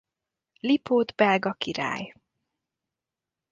Lipót 0.59 1.15
belga 1.15 1.53
király. 1.53 2.13